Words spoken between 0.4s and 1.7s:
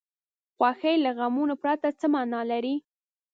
خوښي له غمونو